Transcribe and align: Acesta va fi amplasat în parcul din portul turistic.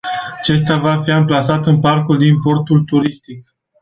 Acesta 0.39 0.77
va 0.77 0.97
fi 0.97 1.11
amplasat 1.11 1.65
în 1.65 1.79
parcul 1.79 2.17
din 2.17 2.39
portul 2.39 2.83
turistic. 2.83 3.43